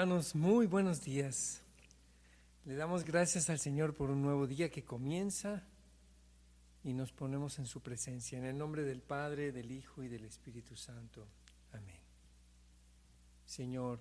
Hermanos, 0.00 0.34
muy 0.34 0.66
buenos 0.66 1.04
días. 1.04 1.60
Le 2.64 2.74
damos 2.74 3.04
gracias 3.04 3.50
al 3.50 3.58
Señor 3.58 3.92
por 3.92 4.10
un 4.10 4.22
nuevo 4.22 4.46
día 4.46 4.70
que 4.70 4.82
comienza 4.82 5.62
y 6.82 6.94
nos 6.94 7.12
ponemos 7.12 7.58
en 7.58 7.66
su 7.66 7.82
presencia. 7.82 8.38
En 8.38 8.46
el 8.46 8.56
nombre 8.56 8.82
del 8.82 9.02
Padre, 9.02 9.52
del 9.52 9.70
Hijo 9.70 10.02
y 10.02 10.08
del 10.08 10.24
Espíritu 10.24 10.74
Santo. 10.74 11.26
Amén. 11.74 12.00
Señor, 13.44 13.98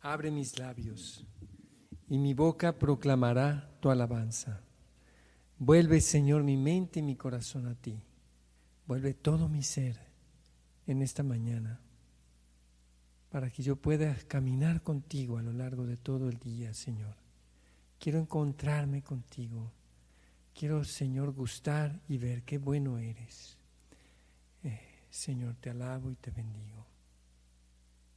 abre 0.00 0.30
mis 0.30 0.58
labios 0.58 1.26
y 2.08 2.16
mi 2.16 2.32
boca 2.32 2.78
proclamará 2.78 3.70
tu 3.80 3.90
alabanza. 3.90 4.62
Vuelve, 5.58 6.00
Señor, 6.00 6.42
mi 6.42 6.56
mente 6.56 7.00
y 7.00 7.02
mi 7.02 7.16
corazón 7.16 7.66
a 7.66 7.74
ti. 7.74 8.02
Vuelve 8.86 9.12
todo 9.12 9.46
mi 9.46 9.62
ser 9.62 10.00
en 10.86 11.02
esta 11.02 11.22
mañana 11.22 11.82
para 13.30 13.48
que 13.50 13.62
yo 13.62 13.76
pueda 13.76 14.14
caminar 14.26 14.82
contigo 14.82 15.38
a 15.38 15.42
lo 15.42 15.52
largo 15.52 15.86
de 15.86 15.96
todo 15.96 16.28
el 16.28 16.38
día, 16.38 16.74
Señor. 16.74 17.14
Quiero 17.98 18.18
encontrarme 18.18 19.02
contigo. 19.02 19.70
Quiero, 20.52 20.82
Señor, 20.84 21.32
gustar 21.32 22.00
y 22.08 22.18
ver 22.18 22.42
qué 22.42 22.58
bueno 22.58 22.98
eres. 22.98 23.56
Eh, 24.64 24.80
Señor, 25.10 25.54
te 25.60 25.70
alabo 25.70 26.10
y 26.10 26.16
te 26.16 26.30
bendigo. 26.30 26.86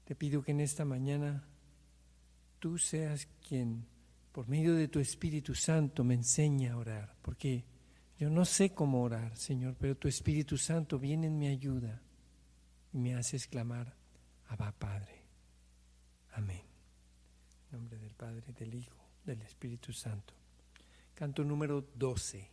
Te 0.03 0.15
pido 0.15 0.41
que 0.41 0.51
en 0.51 0.61
esta 0.61 0.83
mañana 0.83 1.43
tú 2.59 2.77
seas 2.77 3.27
quien, 3.47 3.85
por 4.31 4.47
medio 4.47 4.73
de 4.73 4.87
tu 4.87 4.99
Espíritu 4.99 5.53
Santo, 5.53 6.03
me 6.03 6.15
enseñe 6.15 6.69
a 6.69 6.77
orar, 6.77 7.15
porque 7.21 7.63
yo 8.17 8.29
no 8.29 8.45
sé 8.45 8.73
cómo 8.73 9.03
orar, 9.03 9.37
Señor, 9.37 9.75
pero 9.79 9.95
tu 9.95 10.07
Espíritu 10.07 10.57
Santo 10.57 10.97
viene 10.97 11.27
en 11.27 11.37
mi 11.37 11.47
ayuda 11.47 12.01
y 12.91 12.97
me 12.97 13.15
hace 13.15 13.37
exclamar, 13.37 13.95
Abba 14.53 14.71
Padre. 14.71 15.25
Amén. 16.33 16.61
Nombre 17.71 17.97
del 17.97 18.11
Padre, 18.11 18.53
del 18.53 18.75
Hijo, 18.75 18.95
del 19.25 19.41
Espíritu 19.41 19.91
Santo. 19.91 20.35
Canto 21.15 21.43
número 21.43 21.81
12. 21.95 22.52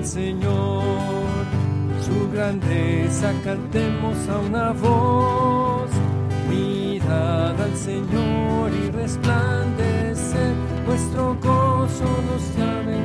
al 0.00 0.06
Señor, 0.06 1.44
su 2.00 2.30
grandeza 2.32 3.34
cantemos 3.44 4.16
a 4.30 4.38
una 4.38 4.72
voz. 4.72 5.90
Mirad 6.48 7.60
al 7.60 7.76
Señor 7.76 8.70
y 8.82 8.90
resplandecer, 8.92 10.54
vuestro 10.86 11.36
gozo 11.42 12.08
nos 12.28 12.56
llama 12.56 12.96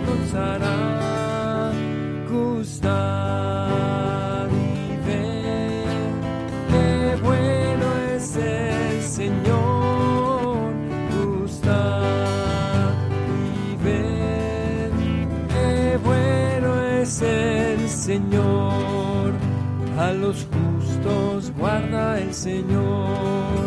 A 19.97 20.11
los 20.11 20.45
justos 20.51 21.51
guarda 21.57 22.19
el 22.19 22.33
Señor, 22.33 23.65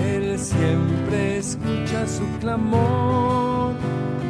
Él 0.00 0.38
siempre 0.38 1.38
escucha 1.38 2.06
su 2.06 2.24
clamor, 2.40 3.72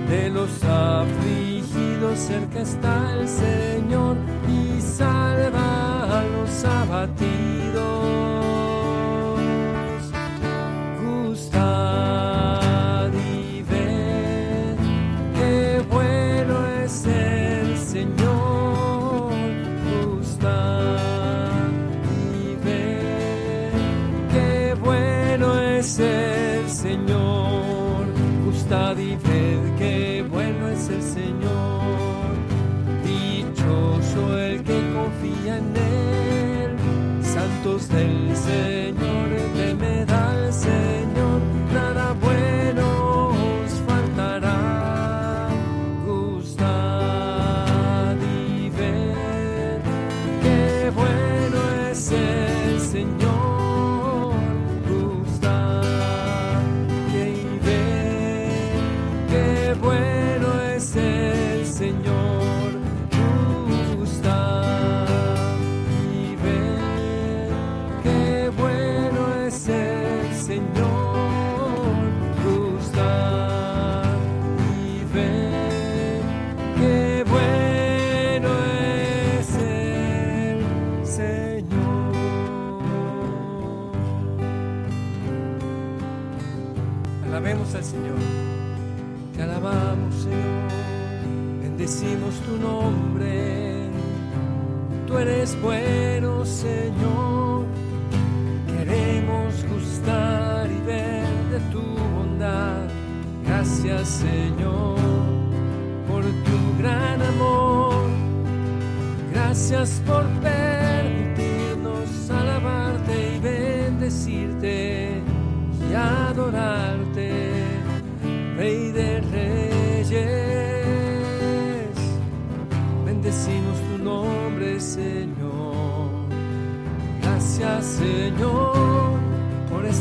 de 0.09 0.31
los 0.31 0.51
afligidos 0.65 2.19
cerca 2.19 2.61
está 2.61 3.15
el 3.15 3.29
Señor 3.29 4.17
y 4.49 4.81
salva 4.81 6.19
a 6.19 6.25
los 6.25 6.65
abatidos. 6.65 8.28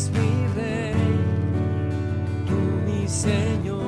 eres 0.00 0.10
mi 0.12 0.46
rey, 0.54 0.94
tú 2.46 2.54
mi 2.86 3.08
Señor, 3.08 3.79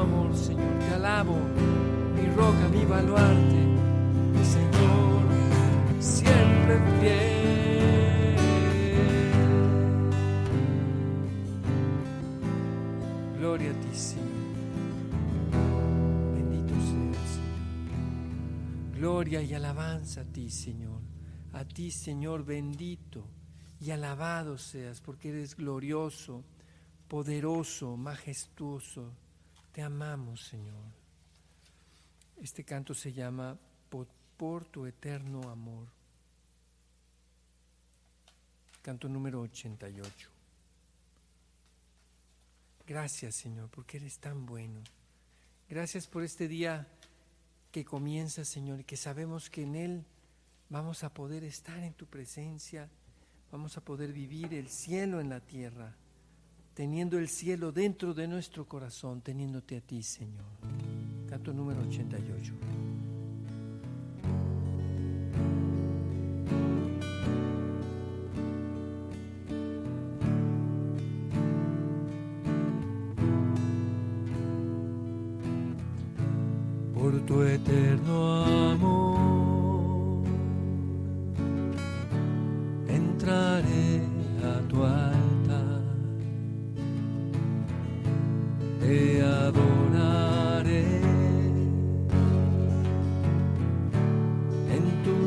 amor, 0.00 0.34
Señor, 0.36 0.78
te 0.80 0.94
alabo, 0.94 1.36
mi 2.14 2.26
roca, 2.34 2.68
mi 2.68 2.84
baluarte, 2.84 3.66
mi 4.32 4.44
Señor, 4.44 5.22
siempre 6.00 6.80
fiel. 7.00 7.36
Gloria 13.38 13.70
a 13.70 13.74
ti, 13.74 13.94
Señor. 13.94 14.26
Bendito 16.34 16.74
seas. 16.74 17.40
Gloria 18.94 19.42
y 19.42 19.54
alabanza 19.54 20.22
a 20.22 20.24
ti, 20.24 20.50
Señor. 20.50 21.00
A 21.52 21.64
ti, 21.64 21.90
Señor, 21.90 22.44
bendito 22.44 23.24
y 23.80 23.90
alabado 23.90 24.58
seas, 24.58 25.00
porque 25.00 25.30
eres 25.30 25.56
glorioso, 25.56 26.44
poderoso, 27.08 27.96
majestuoso. 27.96 29.12
Te 29.76 29.82
amamos, 29.82 30.40
Señor. 30.40 30.86
Este 32.38 32.64
canto 32.64 32.94
se 32.94 33.12
llama 33.12 33.58
Por, 34.38 34.64
tu 34.64 34.86
eterno 34.86 35.50
amor. 35.50 35.86
Canto 38.80 39.06
número 39.06 39.42
88. 39.42 40.30
Gracias, 42.86 43.34
Señor, 43.34 43.68
porque 43.68 43.98
eres 43.98 44.18
tan 44.18 44.46
bueno. 44.46 44.80
Gracias 45.68 46.06
por 46.06 46.22
este 46.22 46.48
día 46.48 46.88
que 47.70 47.84
comienza, 47.84 48.46
Señor, 48.46 48.80
y 48.80 48.84
que 48.84 48.96
sabemos 48.96 49.50
que 49.50 49.64
en 49.64 49.74
Él 49.74 50.06
vamos 50.70 51.04
a 51.04 51.12
poder 51.12 51.44
estar 51.44 51.80
en 51.80 51.92
tu 51.92 52.06
presencia, 52.06 52.88
vamos 53.52 53.76
a 53.76 53.82
poder 53.82 54.14
vivir 54.14 54.54
el 54.54 54.70
cielo 54.70 55.20
en 55.20 55.28
la 55.28 55.40
tierra, 55.40 55.94
teniendo 56.76 57.16
el 57.16 57.28
cielo 57.28 57.72
dentro 57.72 58.12
de 58.12 58.28
nuestro 58.28 58.66
corazón, 58.66 59.22
teniéndote 59.22 59.78
a 59.78 59.80
ti, 59.80 60.02
Señor. 60.02 60.44
Canto 61.26 61.54
número 61.54 61.80
88. 61.80 62.52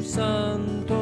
Santo 0.03 0.99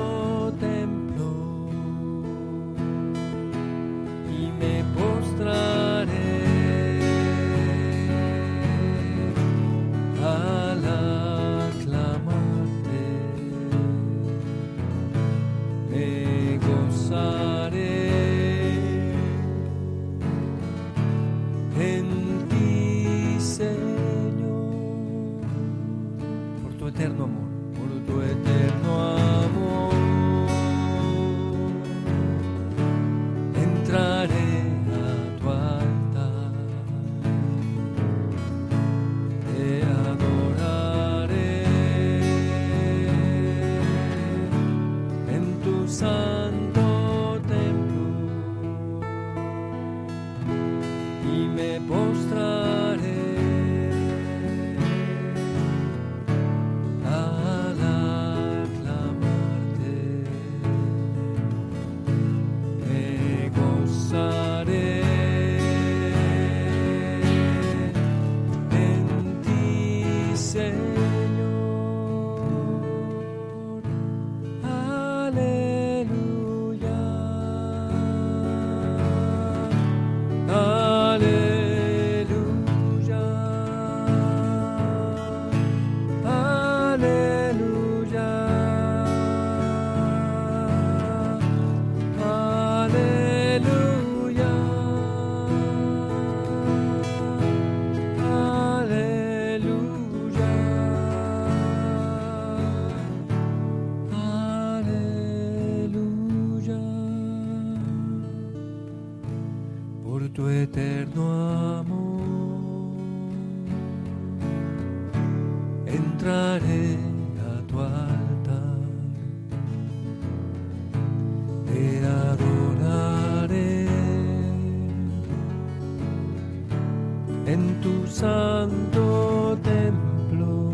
en 127.58 127.82
tu 127.82 128.08
santo 128.08 129.58
templo. 129.64 130.72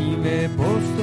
Y 0.00 0.16
me 0.22 0.48
postro 0.50 0.99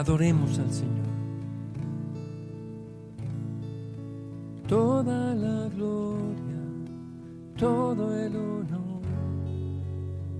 Adoremos 0.00 0.58
al 0.58 0.72
Señor. 0.72 1.12
Toda 4.66 5.34
la 5.34 5.68
gloria, 5.76 6.62
todo 7.58 8.18
el 8.18 8.34
honor 8.34 9.02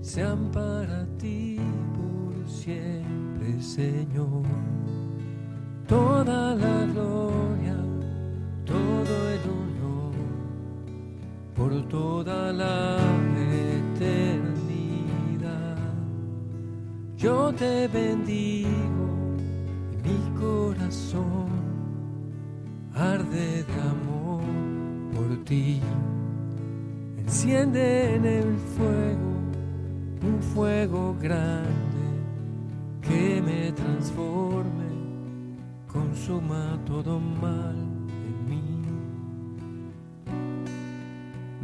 sean 0.01 0.49
para 0.51 1.05
ti 1.19 1.59
por 1.93 2.49
siempre, 2.49 3.61
Señor. 3.61 4.41
Toda 5.87 6.55
la 6.55 6.85
gloria, 6.91 7.77
todo 8.65 9.29
el 9.35 9.41
honor 9.57 10.15
por 11.55 11.87
toda 11.87 12.51
la 12.51 12.97
eternidad. 13.93 14.57
Yo 17.15 17.53
te 17.53 17.87
bendigo 17.89 19.00
arde 23.01 23.63
de 23.63 23.81
amor 23.81 24.43
por 25.13 25.43
ti. 25.43 25.81
Enciende 27.17 28.15
en 28.15 28.25
el 28.25 28.57
fuego 28.75 29.31
un 30.23 30.41
fuego 30.53 31.15
grande 31.19 32.05
que 33.01 33.41
me 33.41 33.71
transforme, 33.71 34.89
consuma 35.91 36.77
todo 36.85 37.19
mal 37.19 37.75
en 38.27 38.49
mí. 38.49 38.81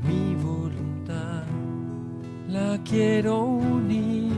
Mi 0.04 0.36
voluntad 0.36 1.44
la 2.48 2.80
quiero 2.84 3.44
unir 3.44 4.34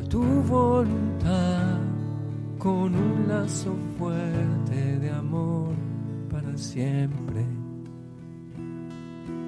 a 0.00 0.08
tu 0.08 0.22
voluntad 0.42 1.09
con 2.60 2.94
un 2.94 3.26
lazo 3.26 3.74
fuerte 3.98 4.98
de 4.98 5.10
amor 5.10 5.74
para 6.30 6.56
siempre. 6.58 7.46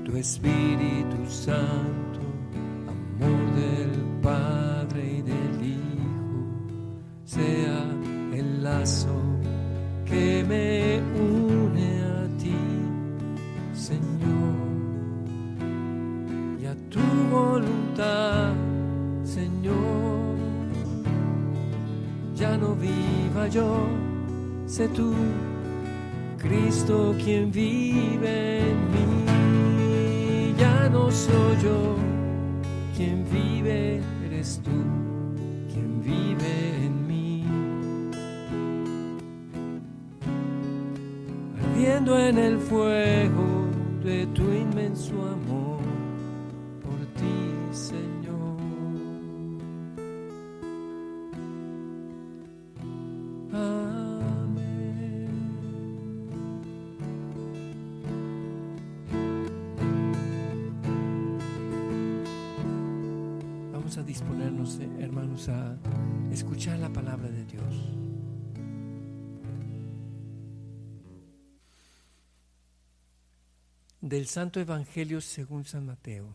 Tu 0.07 0.16
Espíritu 0.16 1.19
Santo, 1.28 2.21
amor 3.21 3.54
del 3.54 3.90
Padre 4.23 5.19
y 5.19 5.23
del 5.23 5.62
Hijo, 5.62 6.49
sea 7.26 7.85
el 8.33 8.64
lazo 8.64 9.32
sé 24.73 24.88
tú, 24.88 25.12
Cristo 26.38 27.14
quien 27.23 27.52
vive 27.52 28.61
en 28.71 28.79
mí. 28.91 30.55
Ya 30.59 30.88
no 30.88 31.11
soy 31.11 31.57
yo 31.62 31.97
quien 32.97 33.23
vive, 33.31 34.00
eres 34.25 34.62
tú 34.64 34.71
quien 35.71 36.00
vive 36.00 36.87
en 36.87 37.07
mí. 37.07 37.45
Ardiendo 41.61 42.19
en 42.19 42.38
el 42.38 42.59
fuego 42.59 43.67
de 44.02 44.26
tu 44.29 44.45
inmenso 44.45 45.12
amor 45.21 45.82
a 65.49 65.78
escuchar 66.32 66.78
la 66.78 66.90
palabra 66.90 67.28
de 67.28 67.44
Dios. 67.44 67.75
Del 74.00 74.26
Santo 74.28 74.61
Evangelio 74.61 75.20
según 75.20 75.66
San 75.66 75.84
Mateo. 75.84 76.34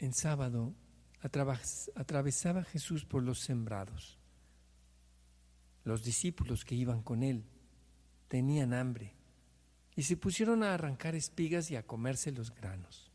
En 0.00 0.12
sábado 0.12 0.74
atravesaba 1.94 2.62
Jesús 2.64 3.06
por 3.06 3.22
los 3.22 3.40
sembrados. 3.40 4.18
Los 5.84 6.02
discípulos 6.02 6.66
que 6.66 6.74
iban 6.74 7.02
con 7.02 7.22
él 7.22 7.46
tenían 8.28 8.74
hambre 8.74 9.21
y 9.96 10.02
se 10.02 10.16
pusieron 10.16 10.62
a 10.62 10.74
arrancar 10.74 11.14
espigas 11.14 11.70
y 11.70 11.76
a 11.76 11.86
comerse 11.86 12.32
los 12.32 12.54
granos. 12.54 13.10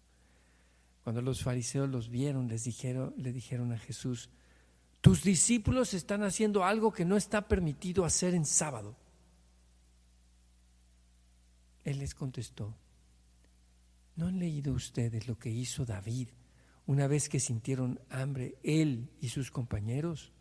Cuando 1.03 1.22
los 1.22 1.41
fariseos 1.41 1.89
los 1.89 2.10
vieron, 2.10 2.48
les 2.48 2.65
dijeron, 2.65 3.13
le 3.17 3.31
dijeron 3.31 3.72
a 3.72 3.77
Jesús, 3.77 4.29
tus 5.01 5.24
discípulos 5.24 5.93
están 5.93 6.24
haciendo 6.24 6.65
algo 6.65 6.91
que 6.91 7.05
no 7.05 7.17
está 7.17 7.48
permitido 7.48 8.03
hacer 8.05 8.36
en 8.36 8.46
sábado. 8.46 8.96
Él 11.84 12.00
les 12.00 12.13
contestó, 12.13 12.75
¿No 14.17 14.27
han 14.27 14.39
leído 14.39 14.74
ustedes 14.74 15.27
lo 15.27 15.38
que 15.38 15.51
hizo 15.51 15.86
David 15.86 16.29
una 16.88 17.07
vez 17.07 17.29
que 17.29 17.39
sintieron 17.39 18.00
hambre 18.10 18.57
él 18.63 19.12
y 19.22 19.29
sus 19.29 19.51
compañeros? 19.51 20.34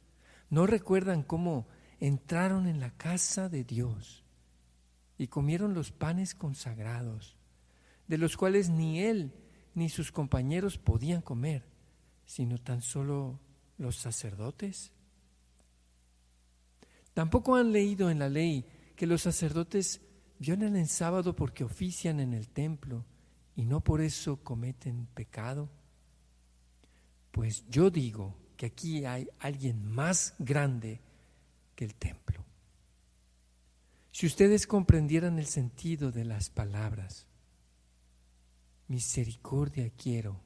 ¿No 0.48 0.66
recuerdan 0.66 1.22
cómo 1.22 1.68
entraron 2.00 2.66
en 2.66 2.80
la 2.80 2.90
casa 2.96 3.50
de 3.50 3.64
Dios 3.64 4.24
y 5.18 5.28
comieron 5.28 5.74
los 5.74 5.92
panes 5.92 6.34
consagrados, 6.34 7.36
de 8.06 8.18
los 8.18 8.36
cuales 8.36 8.68
ni 8.68 9.00
él 9.00 9.32
ni 9.74 9.88
sus 9.88 10.12
compañeros 10.12 10.78
podían 10.78 11.22
comer, 11.22 11.64
sino 12.24 12.58
tan 12.58 12.82
solo 12.82 13.40
los 13.78 13.96
sacerdotes? 13.96 14.92
Tampoco 17.14 17.56
han 17.56 17.72
leído 17.72 18.10
en 18.10 18.18
la 18.18 18.28
ley 18.28 18.66
que 18.94 19.06
los 19.06 19.22
sacerdotes 19.22 20.02
violan 20.38 20.76
el 20.76 20.88
sábado 20.88 21.34
porque 21.34 21.64
ofician 21.64 22.20
en 22.20 22.34
el 22.34 22.48
templo 22.48 23.04
y 23.54 23.64
no 23.64 23.80
por 23.80 24.00
eso 24.00 24.42
cometen 24.42 25.06
pecado. 25.14 25.70
Pues 27.30 27.64
yo 27.68 27.90
digo 27.90 28.36
que 28.56 28.66
aquí 28.66 29.04
hay 29.04 29.28
alguien 29.38 29.84
más 29.84 30.34
grande 30.38 31.00
que 31.74 31.84
el 31.84 31.94
templo. 31.94 32.45
Si 34.16 34.24
ustedes 34.24 34.66
comprendieran 34.66 35.38
el 35.38 35.44
sentido 35.44 36.10
de 36.10 36.24
las 36.24 36.48
palabras, 36.48 37.26
misericordia 38.88 39.90
quiero 39.90 40.40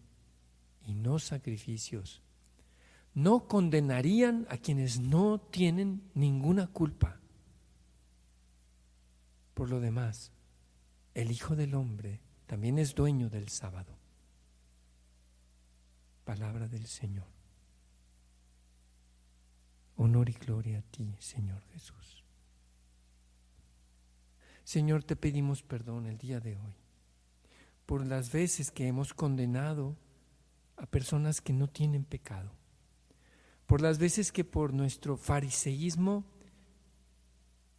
y 0.89 0.97
no 0.97 1.21
sacrificios, 1.21 2.21
no 3.15 3.47
condenarían 3.47 4.45
a 4.51 4.57
quienes 4.57 4.99
no 4.99 5.39
tienen 5.39 6.03
ninguna 6.15 6.67
culpa. 6.67 7.21
Por 9.55 9.71
lo 9.71 9.79
demás, 9.79 10.33
el 11.15 11.31
Hijo 11.31 11.55
del 11.55 11.77
Hombre 11.77 12.19
también 12.49 12.77
es 12.77 12.97
dueño 12.97 13.31
del 13.31 13.51
sábado. 13.51 13.97
Palabra 16.25 16.67
del 16.67 16.89
Señor. 16.89 17.29
Honor 19.95 20.29
y 20.29 20.33
gloria 20.33 20.81
a 20.81 20.83
ti, 20.83 21.15
Señor 21.21 21.63
Jesús. 21.73 22.20
Señor, 24.71 25.03
te 25.03 25.17
pedimos 25.17 25.65
perdón 25.65 26.07
el 26.07 26.17
día 26.17 26.39
de 26.39 26.55
hoy 26.55 26.77
por 27.87 28.07
las 28.07 28.31
veces 28.31 28.71
que 28.71 28.87
hemos 28.87 29.13
condenado 29.13 29.97
a 30.77 30.87
personas 30.87 31.41
que 31.41 31.53
no 31.53 31.67
tienen 31.69 32.05
pecado, 32.05 32.53
por 33.67 33.81
las 33.81 33.99
veces 33.99 34.31
que 34.31 34.45
por 34.45 34.73
nuestro 34.73 35.17
fariseísmo 35.17 36.25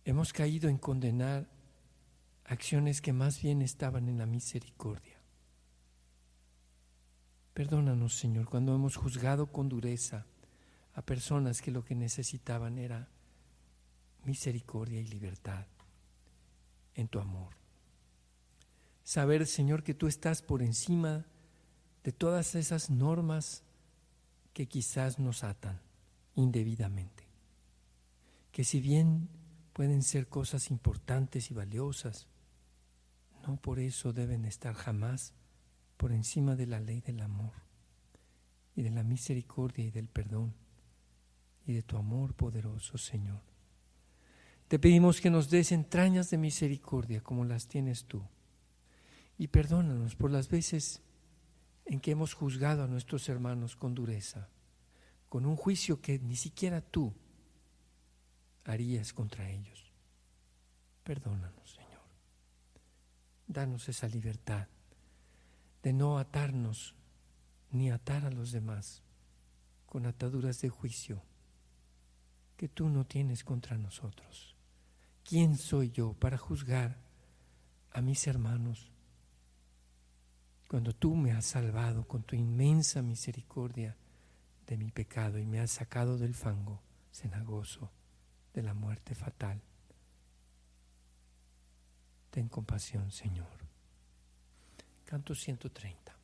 hemos 0.03 0.33
caído 0.33 0.67
en 0.67 0.77
condenar 0.77 1.49
acciones 2.43 2.99
que 2.99 3.13
más 3.13 3.41
bien 3.41 3.61
estaban 3.61 4.09
en 4.09 4.17
la 4.17 4.25
misericordia. 4.25 5.17
Perdónanos, 7.53 8.15
Señor, 8.15 8.49
cuando 8.49 8.75
hemos 8.75 8.97
juzgado 8.97 9.49
con 9.49 9.69
dureza 9.69 10.25
a 10.93 11.01
personas 11.01 11.61
que 11.61 11.71
lo 11.71 11.85
que 11.85 11.95
necesitaban 11.95 12.77
era 12.77 13.07
misericordia 14.25 14.99
y 14.99 15.05
libertad 15.05 15.65
en 16.95 17.07
tu 17.07 17.19
amor. 17.19 17.53
Saber, 19.03 19.47
Señor, 19.47 19.83
que 19.83 19.93
tú 19.93 20.07
estás 20.07 20.41
por 20.41 20.61
encima 20.61 21.25
de 22.03 22.11
todas 22.11 22.55
esas 22.55 22.89
normas 22.89 23.63
que 24.53 24.67
quizás 24.67 25.19
nos 25.19 25.43
atan 25.43 25.81
indebidamente. 26.35 27.25
Que 28.51 28.63
si 28.63 28.79
bien 28.79 29.29
pueden 29.73 30.03
ser 30.03 30.27
cosas 30.27 30.69
importantes 30.69 31.51
y 31.51 31.53
valiosas, 31.53 32.27
no 33.47 33.57
por 33.57 33.79
eso 33.79 34.13
deben 34.13 34.45
estar 34.45 34.73
jamás 34.75 35.33
por 35.97 36.11
encima 36.11 36.55
de 36.55 36.67
la 36.67 36.79
ley 36.79 37.01
del 37.01 37.21
amor 37.21 37.53
y 38.75 38.81
de 38.81 38.91
la 38.91 39.03
misericordia 39.03 39.85
y 39.85 39.91
del 39.91 40.07
perdón 40.07 40.53
y 41.65 41.73
de 41.73 41.83
tu 41.83 41.97
amor 41.97 42.33
poderoso, 42.33 42.97
Señor. 42.97 43.50
Te 44.71 44.79
pedimos 44.79 45.19
que 45.19 45.29
nos 45.29 45.49
des 45.49 45.73
entrañas 45.73 46.29
de 46.29 46.37
misericordia 46.37 47.19
como 47.19 47.43
las 47.43 47.67
tienes 47.67 48.05
tú 48.05 48.23
y 49.37 49.49
perdónanos 49.49 50.15
por 50.15 50.31
las 50.31 50.47
veces 50.47 51.01
en 51.83 51.99
que 51.99 52.11
hemos 52.11 52.33
juzgado 52.33 52.81
a 52.81 52.87
nuestros 52.87 53.27
hermanos 53.27 53.75
con 53.75 53.93
dureza, 53.93 54.47
con 55.27 55.45
un 55.45 55.57
juicio 55.57 55.99
que 55.99 56.19
ni 56.19 56.37
siquiera 56.37 56.79
tú 56.79 57.13
harías 58.63 59.11
contra 59.11 59.49
ellos. 59.49 59.91
Perdónanos, 61.03 61.71
Señor. 61.71 62.07
Danos 63.47 63.89
esa 63.89 64.07
libertad 64.07 64.69
de 65.83 65.91
no 65.91 66.17
atarnos 66.17 66.95
ni 67.71 67.91
atar 67.91 68.23
a 68.23 68.31
los 68.31 68.53
demás 68.53 69.03
con 69.85 70.05
ataduras 70.05 70.61
de 70.61 70.69
juicio 70.69 71.21
que 72.55 72.69
tú 72.69 72.87
no 72.87 73.05
tienes 73.05 73.43
contra 73.43 73.77
nosotros. 73.77 74.50
¿Quién 75.23 75.57
soy 75.57 75.91
yo 75.91 76.13
para 76.13 76.37
juzgar 76.37 76.97
a 77.93 78.01
mis 78.01 78.27
hermanos 78.27 78.91
cuando 80.67 80.93
tú 80.93 81.15
me 81.15 81.31
has 81.31 81.45
salvado 81.45 82.07
con 82.07 82.23
tu 82.23 82.35
inmensa 82.35 83.01
misericordia 83.01 83.95
de 84.67 84.77
mi 84.77 84.91
pecado 84.91 85.37
y 85.37 85.45
me 85.45 85.59
has 85.59 85.71
sacado 85.71 86.17
del 86.17 86.33
fango 86.33 86.81
cenagoso 87.11 87.91
de 88.53 88.63
la 88.63 88.73
muerte 88.73 89.15
fatal? 89.15 89.61
Ten 92.29 92.47
compasión, 92.47 93.11
Señor. 93.11 93.49
Canto 95.05 95.35
130. 95.35 96.15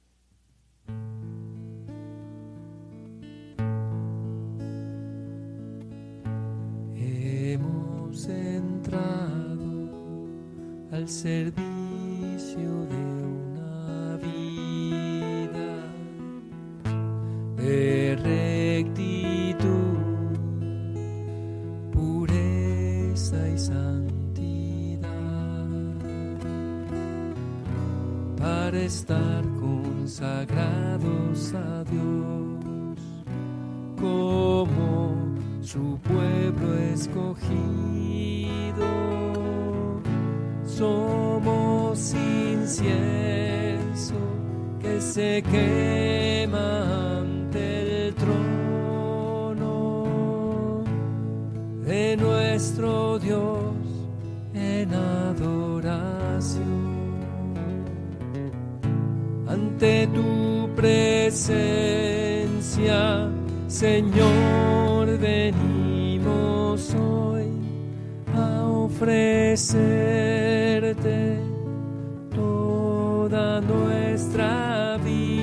Hemos 8.17 8.29
entrado 8.29 9.91
al 10.91 11.07
servicio 11.07 11.55
de 12.89 12.95
una 13.27 14.17
vida 14.17 15.85
de 17.57 18.15
rectitud, 18.85 19.67
pureza 21.91 23.49
y 23.49 23.57
santidad. 23.59 25.07
Para 28.39 28.79
estar 28.81 29.43
consagrados 29.59 31.53
a 31.53 31.83
Dios 31.83 32.97
como 33.99 34.86
su 35.67 35.99
pueblo 35.99 36.73
escogido. 36.93 37.27
Somos 40.65 42.13
incienso 42.13 44.15
que 44.79 45.01
se 45.01 45.43
quema 45.43 47.19
ante 47.19 48.07
el 48.07 48.15
trono 48.15 49.65
de 51.83 52.15
nuestro 52.15 53.19
Dios 53.19 53.75
en 54.53 54.93
adoración. 54.93 56.63
Ante 59.49 60.07
tu 60.07 60.69
presencia, 60.77 61.67
Señor, 63.67 64.66
ofrecerte 68.97 70.89
toda 72.33 73.61
nuestra 73.61 74.97
vida. 75.05 75.37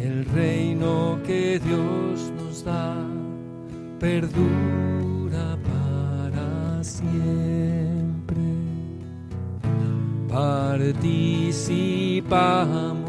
El 0.00 0.24
reino 0.24 1.20
que 1.24 1.60
Dios 1.60 2.32
nos 2.36 2.64
da 2.64 2.96
perdura 4.00 5.56
para 5.62 6.82
siempre 6.82 8.42
participamos 10.28 13.07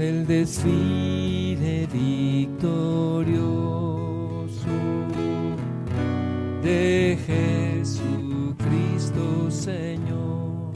del 0.00 0.26
desfile 0.26 1.86
victorioso 1.92 3.36
de 6.62 7.18
Jesucristo 7.82 9.50
Señor, 9.50 10.72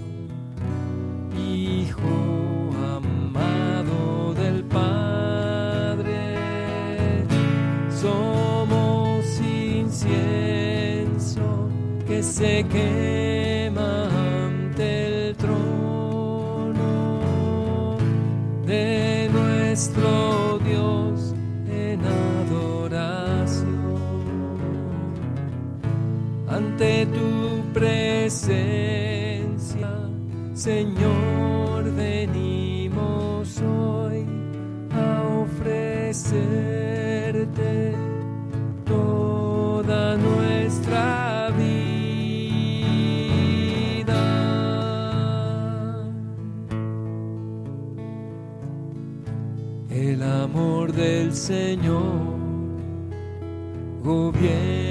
Hijo 1.38 2.70
amado 2.98 4.34
del 4.34 4.62
Padre, 4.64 6.04
somos 7.88 9.24
incienso 9.40 10.10
que 12.06 12.22
se 12.22 12.62
quema 12.64 13.23
nuestro 19.84 20.58
Dios 20.64 21.34
en 21.68 22.00
adoración. 22.00 23.68
Ante 26.48 27.06
tu 27.06 27.62
presencia, 27.74 28.70
Señor, 30.54 31.13
Señor 51.44 52.00
gobierna 54.02 54.83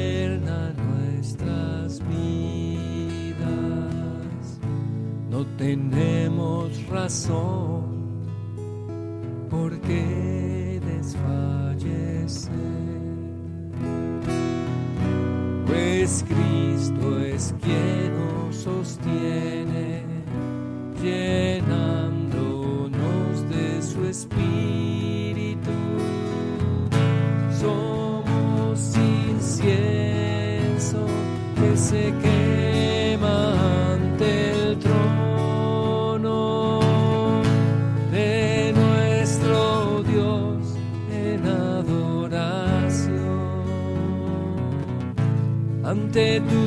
ante 46.04 46.42
tu 46.42 46.66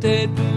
Ante 0.00 0.47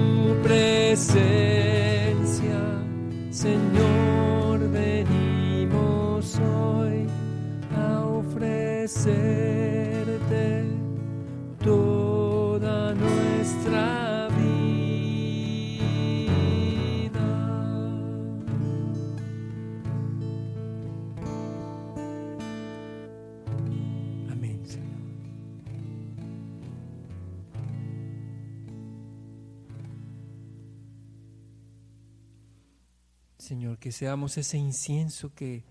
Señor, 33.52 33.80
que 33.80 33.92
seamos 33.92 34.38
ese 34.38 34.58
incienso 34.58 35.34
que 35.36 35.66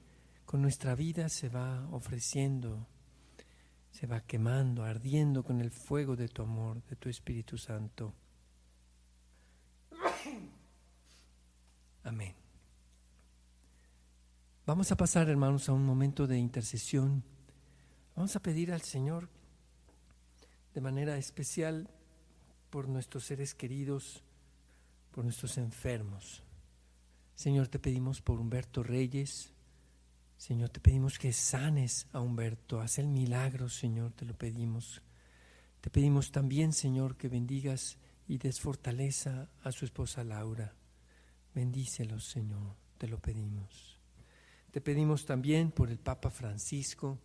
con 0.44 0.60
nuestra 0.60 0.94
vida 0.94 1.30
se 1.30 1.48
va 1.48 1.88
ofreciendo, 1.92 2.86
se 3.90 4.06
va 4.06 4.20
quemando, 4.20 4.84
ardiendo 4.84 5.42
con 5.42 5.62
el 5.62 5.70
fuego 5.70 6.14
de 6.14 6.28
tu 6.28 6.42
amor, 6.42 6.82
de 6.90 6.96
tu 6.96 7.08
Espíritu 7.08 7.56
Santo. 7.56 8.12
Amén. 12.04 12.34
Vamos 14.66 14.92
a 14.92 14.96
pasar, 14.98 15.30
hermanos, 15.30 15.70
a 15.70 15.72
un 15.72 15.86
momento 15.86 16.26
de 16.26 16.36
intercesión. 16.36 17.24
Vamos 18.14 18.36
a 18.36 18.42
pedir 18.42 18.74
al 18.74 18.82
Señor 18.82 19.30
de 20.74 20.82
manera 20.82 21.16
especial 21.16 21.88
por 22.68 22.90
nuestros 22.90 23.24
seres 23.24 23.54
queridos, 23.54 24.22
por 25.12 25.24
nuestros 25.24 25.56
enfermos. 25.56 26.44
Señor, 27.40 27.68
te 27.68 27.78
pedimos 27.78 28.20
por 28.20 28.38
Humberto 28.38 28.82
Reyes. 28.82 29.54
Señor, 30.36 30.68
te 30.68 30.78
pedimos 30.78 31.18
que 31.18 31.32
sanes 31.32 32.06
a 32.12 32.20
Humberto. 32.20 32.82
Haz 32.82 32.98
el 32.98 33.06
milagro, 33.06 33.70
Señor, 33.70 34.12
te 34.12 34.26
lo 34.26 34.36
pedimos. 34.36 35.00
Te 35.80 35.88
pedimos 35.88 36.32
también, 36.32 36.74
Señor, 36.74 37.16
que 37.16 37.30
bendigas 37.30 37.96
y 38.28 38.36
des 38.36 38.60
fortaleza 38.60 39.48
a 39.62 39.72
su 39.72 39.86
esposa 39.86 40.22
Laura. 40.22 40.74
Bendícelos, 41.54 42.26
Señor, 42.26 42.76
te 42.98 43.08
lo 43.08 43.18
pedimos. 43.18 43.98
Te 44.70 44.82
pedimos 44.82 45.24
también 45.24 45.70
por 45.70 45.90
el 45.90 45.98
Papa 45.98 46.28
Francisco, 46.28 47.18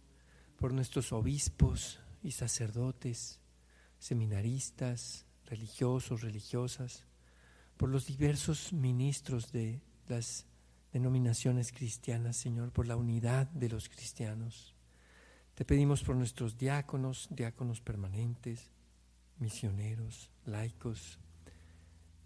por 0.56 0.74
nuestros 0.74 1.12
obispos 1.12 2.00
y 2.24 2.32
sacerdotes, 2.32 3.42
seminaristas, 4.00 5.26
religiosos, 5.46 6.22
religiosas, 6.22 7.06
por 7.76 7.90
los 7.90 8.06
diversos 8.06 8.72
ministros 8.72 9.52
de 9.52 9.82
las 10.08 10.46
denominaciones 10.94 11.72
cristianas, 11.72 12.38
Señor, 12.38 12.72
por 12.72 12.88
la 12.88 12.96
unidad 12.96 13.48
de 13.48 13.70
los 13.70 13.90
cristianos. 13.90 14.74
Te 15.56 15.66
pedimos 15.66 16.04
por 16.04 16.16
nuestros 16.16 16.58
diáconos, 16.58 17.28
diáconos 17.32 17.82
permanentes, 17.82 18.70
misioneros, 19.40 20.30
laicos. 20.46 21.20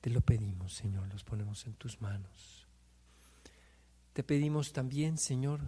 Te 0.02 0.10
lo 0.10 0.22
pedimos, 0.22 0.74
Señor, 0.74 1.08
los 1.12 1.24
ponemos 1.24 1.66
en 1.66 1.74
tus 1.74 2.02
manos. 2.02 2.68
Te 4.14 4.24
pedimos 4.24 4.74
también, 4.74 5.18
Señor, 5.18 5.62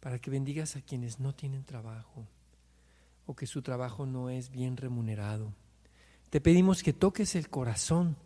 para 0.00 0.18
que 0.18 0.30
bendigas 0.30 0.76
a 0.76 0.82
quienes 0.82 1.20
no 1.20 1.34
tienen 1.34 1.64
trabajo 1.64 2.26
o 3.26 3.34
que 3.34 3.46
su 3.46 3.62
trabajo 3.62 4.06
no 4.06 4.30
es 4.30 4.50
bien 4.50 4.76
remunerado. 4.76 5.52
Te 6.30 6.40
pedimos 6.40 6.82
que 6.82 6.92
toques 6.92 7.34
el 7.36 7.48
corazón 7.48 8.16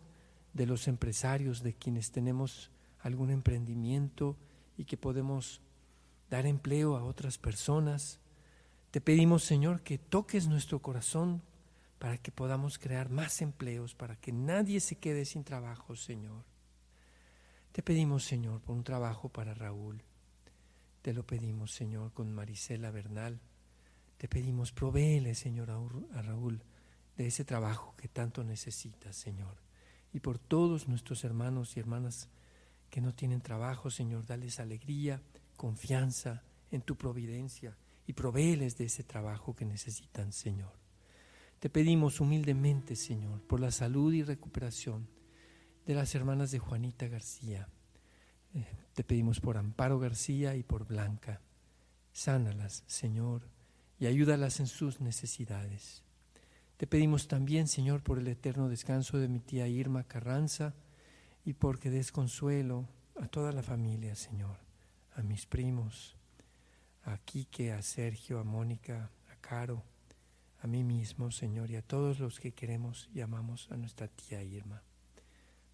de 0.53 0.65
los 0.65 0.87
empresarios, 0.87 1.63
de 1.63 1.73
quienes 1.73 2.11
tenemos 2.11 2.71
algún 3.01 3.31
emprendimiento 3.31 4.37
y 4.77 4.85
que 4.85 4.97
podemos 4.97 5.61
dar 6.29 6.45
empleo 6.45 6.95
a 6.95 7.03
otras 7.03 7.37
personas. 7.37 8.19
Te 8.91 9.01
pedimos, 9.01 9.43
Señor, 9.43 9.81
que 9.81 9.97
toques 9.97 10.47
nuestro 10.47 10.81
corazón 10.81 11.41
para 11.97 12.17
que 12.17 12.31
podamos 12.31 12.79
crear 12.79 13.09
más 13.09 13.41
empleos, 13.41 13.93
para 13.93 14.15
que 14.15 14.31
nadie 14.31 14.79
se 14.79 14.95
quede 14.95 15.25
sin 15.25 15.43
trabajo, 15.43 15.95
Señor. 15.95 16.43
Te 17.71 17.83
pedimos, 17.83 18.23
Señor, 18.23 18.61
por 18.61 18.75
un 18.75 18.83
trabajo 18.83 19.29
para 19.29 19.53
Raúl. 19.53 20.01
Te 21.01 21.13
lo 21.13 21.25
pedimos, 21.25 21.71
Señor, 21.71 22.13
con 22.13 22.33
Marisela 22.33 22.91
Bernal. 22.91 23.39
Te 24.17 24.27
pedimos, 24.27 24.71
provéele, 24.71 25.35
Señor, 25.35 25.69
a 25.71 26.21
Raúl 26.21 26.63
de 27.17 27.27
ese 27.27 27.45
trabajo 27.45 27.95
que 27.97 28.07
tanto 28.07 28.43
necesita, 28.43 29.13
Señor. 29.13 29.57
Y 30.13 30.21
por 30.21 30.39
todos 30.39 30.87
nuestros 30.87 31.23
hermanos 31.23 31.75
y 31.75 31.79
hermanas 31.79 32.29
que 32.89 33.01
no 33.01 33.13
tienen 33.13 33.41
trabajo, 33.41 33.89
Señor, 33.89 34.25
dales 34.25 34.59
alegría, 34.59 35.21
confianza 35.55 36.43
en 36.71 36.81
tu 36.81 36.95
providencia 36.95 37.77
y 38.07 38.13
provéeles 38.13 38.77
de 38.77 38.85
ese 38.85 39.03
trabajo 39.03 39.55
que 39.55 39.65
necesitan, 39.65 40.31
Señor. 40.31 40.73
Te 41.59 41.69
pedimos 41.69 42.21
humildemente, 42.21 42.95
Señor, 42.95 43.41
por 43.41 43.59
la 43.59 43.71
salud 43.71 44.13
y 44.13 44.23
recuperación 44.23 45.07
de 45.85 45.93
las 45.93 46.15
hermanas 46.15 46.51
de 46.51 46.59
Juanita 46.59 47.07
García. 47.07 47.67
Eh, 48.53 48.65
te 48.93 49.03
pedimos 49.03 49.39
por 49.39 49.57
Amparo 49.57 49.99
García 49.99 50.55
y 50.55 50.63
por 50.63 50.87
Blanca. 50.87 51.41
Sánalas, 52.13 52.83
Señor, 52.87 53.49
y 53.99 54.07
ayúdalas 54.07 54.59
en 54.59 54.67
sus 54.67 55.01
necesidades. 55.01 56.03
Te 56.77 56.87
pedimos 56.87 57.27
también, 57.27 57.67
Señor, 57.67 58.01
por 58.01 58.19
el 58.19 58.27
eterno 58.27 58.69
descanso 58.69 59.17
de 59.17 59.27
mi 59.27 59.39
tía 59.39 59.67
Irma 59.67 60.05
Carranza 60.05 60.73
y 61.49 61.53
porque 61.55 61.89
des 61.89 62.11
consuelo 62.11 62.87
a 63.19 63.27
toda 63.27 63.51
la 63.51 63.63
familia, 63.63 64.13
Señor, 64.13 64.59
a 65.15 65.23
mis 65.23 65.47
primos, 65.47 66.15
a 67.05 67.17
Quique, 67.17 67.71
a 67.71 67.81
Sergio, 67.81 68.39
a 68.39 68.43
Mónica, 68.43 69.09
a 69.31 69.35
Caro, 69.37 69.83
a 70.61 70.67
mí 70.67 70.83
mismo, 70.83 71.31
Señor, 71.31 71.71
y 71.71 71.75
a 71.75 71.81
todos 71.81 72.19
los 72.19 72.39
que 72.39 72.51
queremos 72.51 73.09
y 73.15 73.21
amamos 73.21 73.67
a 73.71 73.77
nuestra 73.77 74.07
tía 74.07 74.43
Irma. 74.43 74.83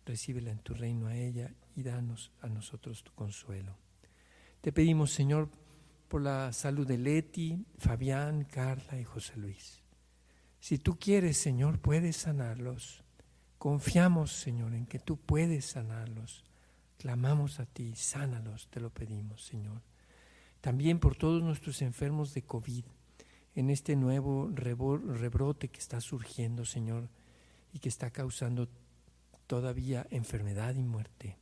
Recíbela 0.05 0.49
en 0.51 0.59
tu 0.59 0.73
reino 0.73 1.07
a 1.07 1.17
ella 1.17 1.53
y 1.75 1.83
danos 1.83 2.31
a 2.39 2.47
nosotros 2.47 3.03
tu 3.03 3.11
consuelo. 3.11 3.75
Te 4.61 4.71
pedimos, 4.71 5.11
Señor, 5.11 5.49
por 6.07 6.21
la 6.21 6.53
salud 6.53 6.87
de 6.87 6.97
Leti, 6.97 7.65
Fabián, 7.79 8.45
Carla 8.45 8.97
y 8.97 9.03
José 9.03 9.35
Luis. 9.35 9.81
Si 10.61 10.77
tú 10.77 10.97
quieres, 10.97 11.35
Señor, 11.35 11.79
puedes 11.79 12.15
sanarlos. 12.15 13.04
Confiamos, 13.57 14.31
Señor, 14.31 14.73
en 14.73 14.85
que 14.85 14.99
tú 14.99 15.17
puedes 15.17 15.65
sanarlos. 15.65 16.43
Clamamos 16.97 17.59
a 17.59 17.65
ti, 17.65 17.95
sánalos, 17.95 18.69
te 18.69 18.79
lo 18.79 18.89
pedimos, 18.89 19.43
Señor. 19.43 19.81
También 20.61 20.99
por 20.99 21.15
todos 21.15 21.43
nuestros 21.43 21.81
enfermos 21.81 22.33
de 22.33 22.43
COVID, 22.43 22.85
en 23.55 23.69
este 23.69 23.95
nuevo 23.95 24.49
rebrote 24.51 25.69
que 25.69 25.79
está 25.79 26.01
surgiendo, 26.01 26.65
Señor, 26.65 27.09
y 27.71 27.79
que 27.79 27.89
está 27.89 28.11
causando 28.11 28.67
todavía 29.47 30.07
enfermedad 30.09 30.75
y 30.75 30.83
muerte. 30.83 31.37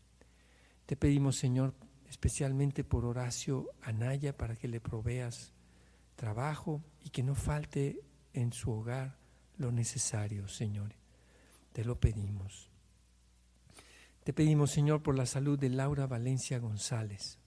Te 0.85 0.95
pedimos, 0.95 1.37
Señor, 1.37 1.73
especialmente 2.09 2.83
por 2.83 3.05
Horacio 3.05 3.69
Anaya, 3.81 4.35
para 4.35 4.55
que 4.55 4.67
le 4.67 4.79
proveas 4.79 5.53
trabajo 6.15 6.83
y 7.03 7.09
que 7.09 7.23
no 7.23 7.35
falte 7.35 7.99
en 8.33 8.53
su 8.53 8.71
hogar 8.71 9.17
lo 9.57 9.71
necesario, 9.71 10.47
Señor. 10.47 10.93
Te 11.73 11.83
lo 11.83 11.99
pedimos. 11.99 12.69
Te 14.23 14.31
pedimos, 14.31 14.71
Señor, 14.71 15.03
por 15.03 15.15
la 15.15 15.25
salud 15.25 15.59
de 15.59 15.69
Laura 15.69 16.07
Valencia 16.07 16.59
González, 16.59 17.39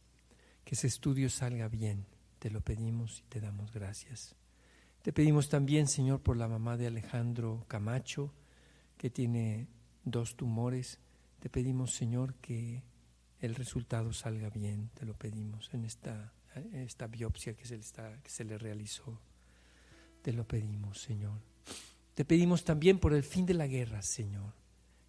que 0.64 0.74
ese 0.74 0.88
estudio 0.88 1.30
salga 1.30 1.68
bien. 1.68 2.04
Te 2.38 2.50
lo 2.50 2.60
pedimos 2.60 3.20
y 3.20 3.22
te 3.30 3.40
damos 3.40 3.72
gracias. 3.72 4.34
Te 5.00 5.12
pedimos 5.12 5.48
también, 5.48 5.86
Señor, 5.86 6.20
por 6.20 6.36
la 6.36 6.48
mamá 6.48 6.76
de 6.76 6.88
Alejandro 6.88 7.64
Camacho, 7.68 8.34
que 8.98 9.08
tiene 9.08 9.68
dos 10.04 10.36
tumores. 10.36 10.98
Te 11.38 11.48
pedimos, 11.48 11.94
Señor, 11.94 12.34
que 12.34 12.82
el 13.40 13.54
resultado 13.54 14.12
salga 14.12 14.50
bien. 14.50 14.90
Te 14.94 15.06
lo 15.06 15.14
pedimos 15.14 15.72
en 15.72 15.84
esta, 15.84 16.32
esta 16.72 17.06
biopsia 17.06 17.54
que 17.54 17.64
se, 17.64 17.76
le 17.76 17.82
está, 17.82 18.20
que 18.22 18.30
se 18.30 18.44
le 18.44 18.58
realizó. 18.58 19.20
Te 20.20 20.32
lo 20.32 20.46
pedimos, 20.46 21.00
Señor. 21.00 21.55
Te 22.16 22.24
pedimos 22.24 22.64
también 22.64 22.98
por 22.98 23.12
el 23.12 23.22
fin 23.22 23.44
de 23.44 23.52
la 23.52 23.66
guerra, 23.66 24.00
Señor, 24.00 24.55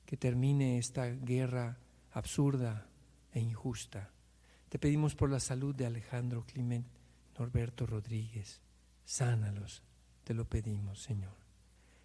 que 0.06 0.17
termine 0.17 0.78
esta 0.78 1.06
guerra 1.06 1.78
absurda 2.12 2.89
e 3.32 3.39
injusta. 3.39 4.12
Te 4.67 4.78
pedimos 4.78 5.15
por 5.15 5.30
la 5.30 5.39
salud 5.39 5.74
de 5.74 5.86
Alejandro 5.86 6.46
Clement, 6.46 6.86
Norberto 7.39 7.86
Rodríguez. 7.86 8.60
Sánalos, 9.06 9.84
te 10.26 10.34
lo 10.34 10.50
pedimos, 10.50 11.02
Señor. 11.02 11.32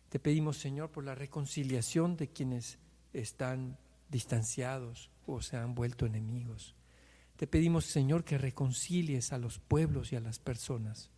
Te 0.08 0.20
pedimos, 0.20 0.58
Señor, 0.58 0.92
por 0.92 1.02
la 1.02 1.16
reconciliación 1.16 2.16
de 2.16 2.28
quienes 2.28 2.78
están 3.12 3.78
distanciados 4.08 5.10
o 5.26 5.42
se 5.42 5.56
han 5.56 5.74
vuelto 5.74 6.06
enemigos. 6.06 6.76
Te 7.34 7.48
pedimos, 7.48 7.86
Señor, 7.86 8.22
que 8.22 8.38
reconcilies 8.38 9.32
a 9.32 9.38
los 9.38 9.58
pueblos 9.58 10.12
y 10.12 10.16
a 10.16 10.20
las 10.20 10.38
personas. 10.38 11.10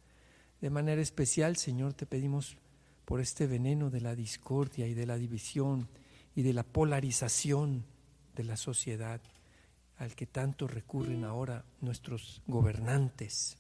De 0.62 0.70
manera 0.70 1.02
especial, 1.02 1.58
Señor, 1.58 1.92
te 1.92 2.06
pedimos 2.06 2.56
por 3.04 3.20
este 3.20 3.46
veneno 3.46 3.90
de 3.90 4.00
la 4.00 4.14
discordia 4.14 4.86
y 4.86 4.94
de 4.94 5.06
la 5.06 5.16
división 5.16 5.88
y 6.34 6.42
de 6.42 6.52
la 6.52 6.62
polarización 6.62 7.84
de 8.34 8.44
la 8.44 8.56
sociedad 8.56 9.20
al 9.98 10.14
que 10.14 10.26
tanto 10.26 10.66
recurren 10.66 11.24
ahora 11.24 11.64
nuestros 11.80 12.42
gobernantes. 12.46 13.56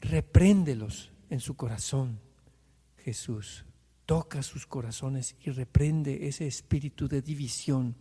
Repréndelos 0.00 1.10
en 1.30 1.40
su 1.40 1.54
corazón, 1.54 2.20
Jesús. 2.98 3.64
Toca 4.06 4.42
sus 4.42 4.66
corazones 4.66 5.34
y 5.44 5.50
reprende 5.50 6.28
ese 6.28 6.46
espíritu 6.46 7.08
de 7.08 7.22
división 7.22 7.96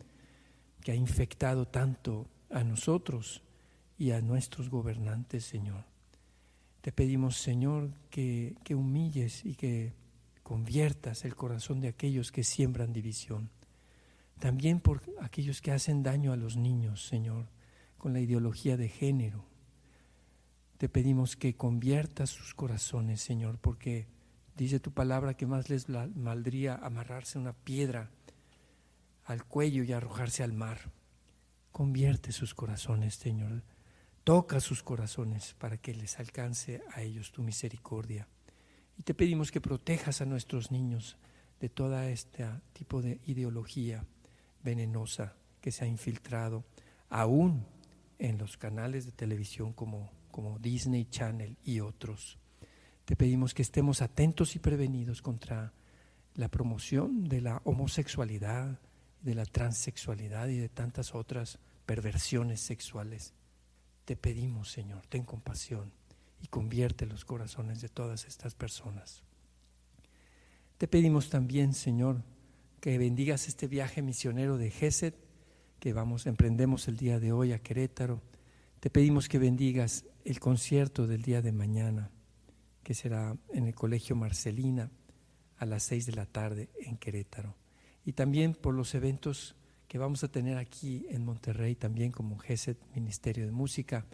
que 0.82 0.92
ha 0.92 0.96
infectado 0.96 1.66
tanto 1.66 2.28
a 2.50 2.63
nosotros 2.63 3.42
y 3.98 4.12
a 4.12 4.22
nuestros 4.22 4.70
gobernantes, 4.70 5.46
Señor. 5.46 5.86
Te 6.82 6.92
pedimos, 6.92 7.38
Señor, 7.38 7.92
que, 8.10 8.58
que 8.66 8.76
humilles 8.76 9.46
y 9.46 9.56
que 9.56 9.94
conviertas 10.43 11.25
el 11.25 11.36
corazón 11.36 11.79
de 11.79 11.88
aquellos 11.88 12.32
que 12.32 12.43
siembran 12.43 12.93
división. 12.93 13.49
También 14.39 14.82
por 14.82 15.01
aquellos 15.21 15.62
que 15.62 15.71
hacen 15.71 16.03
daño 16.03 16.34
a 16.34 16.38
los 16.38 16.58
niños, 16.58 17.08
Señor, 17.08 17.47
con 17.97 18.13
la 18.13 18.19
ideología 18.19 18.75
de 18.75 18.89
género. 18.89 19.45
Te 20.77 20.89
pedimos 20.89 21.38
que 21.38 21.56
conviertas 21.56 22.29
sus 22.29 22.53
corazones, 22.53 23.21
Señor, 23.21 23.58
porque 23.58 24.08
dice 24.58 24.82
tu 24.82 24.91
palabra 24.91 25.36
que 25.36 25.45
más 25.45 25.69
les 25.69 25.88
maldría 25.88 26.75
amarrarse 26.75 27.39
una 27.39 27.53
piedra 27.53 28.12
al 29.23 29.45
cuello 29.45 29.84
y 29.84 29.93
arrojarse 29.93 30.43
al 30.43 30.51
mar. 30.51 30.91
Convierte 31.71 32.34
sus 32.34 32.53
corazones, 32.53 33.15
Señor. 33.15 33.63
Toca 34.25 34.60
sus 34.60 34.84
corazones 34.84 35.56
para 35.58 35.77
que 35.77 35.93
les 35.93 36.19
alcance 36.19 36.82
a 36.93 37.01
ellos 37.01 37.32
tu 37.32 37.43
misericordia. 37.43 38.27
Y 38.97 39.03
te 39.03 39.13
pedimos 39.13 39.51
que 39.51 39.62
protejas 39.62 40.21
a 40.21 40.25
nuestros 40.25 40.71
niños 40.71 41.17
de 41.60 41.69
toda 41.69 42.10
este 42.10 42.45
tipo 42.73 43.01
de 43.01 43.19
ideología 43.25 44.06
venenosa 44.63 45.36
que 45.62 45.71
se 45.71 45.86
ha 45.86 45.88
infiltrado 45.88 46.65
aún 47.10 47.65
en 48.19 48.38
los 48.38 48.58
canales 48.58 49.06
de 49.06 49.12
televisión 49.12 49.73
como, 49.73 50.12
como 50.32 50.60
Disney 50.60 51.06
Channel 51.06 51.58
y 51.63 51.79
otros. 51.79 52.38
Te 53.06 53.15
pedimos 53.15 53.53
que 53.53 53.62
estemos 53.62 54.01
atentos 54.01 54.56
y 54.56 54.60
prevenidos 54.60 55.21
contra 55.21 55.73
la 56.36 56.49
promoción 56.49 57.27
de 57.27 57.41
la 57.41 57.62
homosexualidad, 57.65 58.79
de 59.21 59.36
la 59.36 59.45
transexualidad 59.45 60.47
y 60.47 60.58
de 60.58 60.69
tantas 60.69 61.13
otras 61.13 61.60
perversiones 61.86 62.62
sexuales. 62.62 63.34
Te 64.06 64.15
pedimos, 64.15 64.71
Señor, 64.71 65.06
ten 65.08 65.23
compasión 65.23 65.91
y 66.43 66.47
convierte 66.47 67.08
los 67.08 67.25
corazones 67.25 67.82
de 67.82 67.89
todas 67.89 68.25
estas 68.25 68.53
personas. 68.53 69.23
Te 70.77 70.88
pedimos 70.88 71.29
también, 71.29 71.73
Señor, 71.73 72.21
que 72.79 72.97
bendigas 72.99 73.47
este 73.47 73.67
viaje 73.67 74.03
misionero 74.03 74.58
de 74.58 74.69
Gesed 74.69 75.15
que 75.84 75.91
vamos, 75.91 76.27
emprendemos 76.27 76.88
el 76.88 76.95
día 76.95 77.19
de 77.19 77.34
hoy 77.34 77.51
a 77.51 77.60
Querétaro. 77.60 78.21
Te 78.79 78.89
pedimos 78.89 79.27
que 79.27 79.38
bendigas 79.38 80.06
el 80.23 80.39
concierto 80.39 81.08
del 81.08 81.23
día 81.23 81.41
de 81.41 81.51
mañana, 81.51 82.10
que 82.84 82.93
será 82.93 83.36
en 83.49 83.67
el 83.67 83.75
Colegio 83.75 84.15
Marcelina 84.15 84.89
a 85.58 85.65
las 85.65 85.84
seis 85.84 86.06
de 86.06 86.13
la 86.13 86.25
tarde 86.25 86.69
en 86.79 86.95
Querétaro. 86.95 87.58
Y 88.06 88.13
también 88.13 88.53
por 88.53 88.73
los 88.73 88.95
eventos 88.95 89.58
que 89.89 89.97
vamos 89.97 90.23
a 90.23 90.32
tener 90.32 90.58
aquí 90.58 91.06
en 91.10 91.25
Monterrey, 91.25 91.75
también 91.75 92.13
como 92.13 92.38
GESET, 92.38 92.77
Ministerio 92.95 93.45
de 93.45 93.51
Música, 93.51 94.06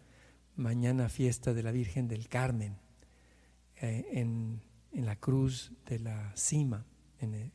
mañana 0.60 1.08
fiesta 1.08 1.54
de 1.54 1.64
la 1.64 1.72
Virgen 1.72 2.08
del 2.08 2.28
Carmen, 2.28 2.78
eh, 3.82 4.06
en, 4.12 4.62
la 4.92 5.16
cruz 5.16 5.72
de 5.86 6.00
la 6.00 6.36
cima, 6.36 6.86
en 7.20 7.34
el, 7.34 7.52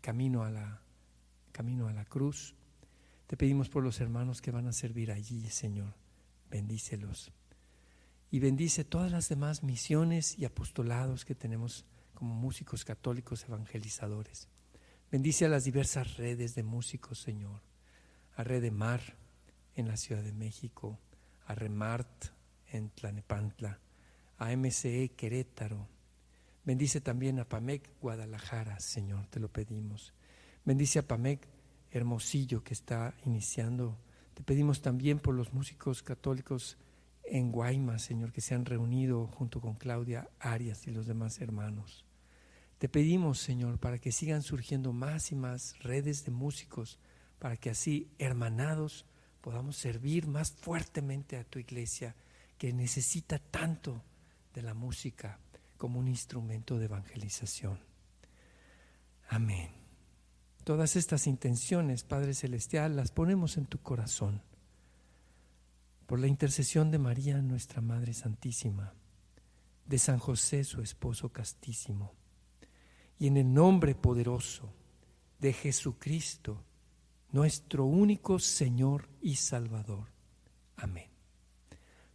camino, 0.00 0.44
a 0.44 0.50
la, 0.50 0.80
camino 1.52 1.88
a 1.88 1.92
la 1.92 2.04
cruz. 2.04 2.54
Te 3.26 3.36
pedimos 3.36 3.68
por 3.68 3.82
los 3.82 4.00
hermanos 4.00 4.40
que 4.40 4.50
van 4.50 4.66
a 4.66 4.72
servir 4.72 5.12
allí, 5.12 5.48
Señor. 5.50 5.94
Bendícelos. 6.50 7.32
Y 8.30 8.38
bendice 8.38 8.84
todas 8.84 9.12
las 9.12 9.28
demás 9.28 9.62
misiones 9.62 10.38
y 10.38 10.44
apostolados 10.44 11.24
que 11.24 11.34
tenemos 11.34 11.84
como 12.14 12.34
músicos 12.34 12.84
católicos 12.84 13.44
evangelizadores. 13.44 14.48
Bendice 15.10 15.44
a 15.44 15.48
las 15.50 15.64
diversas 15.64 16.16
redes 16.16 16.54
de 16.54 16.62
músicos, 16.62 17.20
Señor. 17.20 17.60
A 18.36 18.44
Red 18.44 18.62
de 18.62 18.70
Mar 18.70 19.02
en 19.74 19.88
la 19.88 19.96
Ciudad 19.96 20.22
de 20.22 20.32
México, 20.32 20.98
a 21.46 21.54
Remart 21.54 22.37
en 22.72 22.90
Tlanepantla, 22.90 23.78
a 24.38 24.56
MCE 24.56 25.10
Querétaro, 25.16 25.88
Bendice 26.68 27.00
también 27.00 27.38
a 27.38 27.48
Pamec 27.48 27.98
Guadalajara, 27.98 28.78
Señor, 28.78 29.26
te 29.28 29.40
lo 29.40 29.48
pedimos. 29.48 30.12
Bendice 30.66 30.98
a 30.98 31.08
Pamec 31.08 31.48
Hermosillo 31.90 32.62
que 32.62 32.74
está 32.74 33.14
iniciando. 33.24 33.96
Te 34.34 34.42
pedimos 34.42 34.82
también 34.82 35.18
por 35.18 35.34
los 35.34 35.54
músicos 35.54 36.02
católicos 36.02 36.76
en 37.24 37.52
Guaymas, 37.52 38.02
Señor, 38.02 38.32
que 38.32 38.42
se 38.42 38.54
han 38.54 38.66
reunido 38.66 39.28
junto 39.28 39.62
con 39.62 39.76
Claudia 39.76 40.28
Arias 40.40 40.86
y 40.86 40.90
los 40.90 41.06
demás 41.06 41.40
hermanos. 41.40 42.04
Te 42.76 42.90
pedimos, 42.90 43.38
Señor, 43.38 43.78
para 43.78 43.98
que 43.98 44.12
sigan 44.12 44.42
surgiendo 44.42 44.92
más 44.92 45.32
y 45.32 45.36
más 45.36 45.78
redes 45.78 46.26
de 46.26 46.32
músicos, 46.32 46.98
para 47.38 47.56
que 47.56 47.70
así, 47.70 48.10
hermanados, 48.18 49.06
podamos 49.40 49.78
servir 49.78 50.26
más 50.26 50.52
fuertemente 50.52 51.38
a 51.38 51.44
tu 51.44 51.58
iglesia, 51.58 52.14
que 52.58 52.72
necesita 52.72 53.38
tanto 53.38 54.02
de 54.52 54.62
la 54.62 54.74
música 54.74 55.38
como 55.76 56.00
un 56.00 56.08
instrumento 56.08 56.78
de 56.78 56.86
evangelización. 56.86 57.78
Amén. 59.28 59.70
Todas 60.64 60.96
estas 60.96 61.26
intenciones, 61.26 62.02
Padre 62.02 62.34
Celestial, 62.34 62.96
las 62.96 63.12
ponemos 63.12 63.56
en 63.56 63.66
tu 63.66 63.78
corazón. 63.78 64.42
Por 66.06 66.18
la 66.18 66.26
intercesión 66.26 66.90
de 66.90 66.98
María, 66.98 67.40
nuestra 67.40 67.80
Madre 67.80 68.12
Santísima, 68.12 68.92
de 69.86 69.98
San 69.98 70.18
José, 70.18 70.64
su 70.64 70.82
esposo 70.82 71.30
castísimo, 71.30 72.12
y 73.18 73.28
en 73.28 73.36
el 73.36 73.52
nombre 73.52 73.94
poderoso 73.94 74.72
de 75.38 75.52
Jesucristo, 75.52 76.62
nuestro 77.30 77.84
único 77.84 78.38
Señor 78.38 79.08
y 79.20 79.36
Salvador. 79.36 80.08
Amén. 80.76 81.17